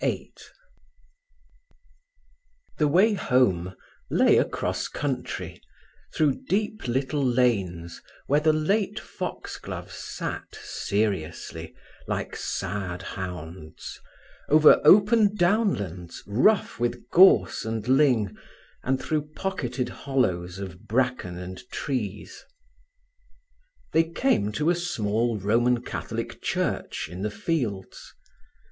[0.01, 0.33] VIII
[2.79, 3.75] The way home
[4.09, 5.61] lay across country,
[6.11, 11.75] through deep little lanes where the late foxgloves sat seriously,
[12.07, 13.99] like sad hounds;
[14.49, 18.35] over open downlands, rough with gorse and ling,
[18.81, 22.43] and through pocketed hollows of bracken and trees.
[23.93, 28.15] They came to a small Roman Catholic church in the fields.